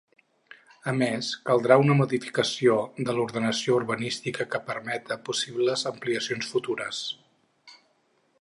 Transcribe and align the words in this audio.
A 0.91 0.93
més, 1.01 1.27
caldrà 1.49 1.77
una 1.81 1.97
modificació 1.99 2.77
de 3.09 3.15
l’ordenació 3.17 3.77
urbanística 3.83 4.49
que 4.55 4.63
permeta 4.71 5.19
possibles 5.29 5.85
ampliacions 5.93 6.53
futures. 6.55 7.07